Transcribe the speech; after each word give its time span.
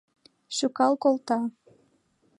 Шӱкал 0.55 0.93
колта. 1.03 1.37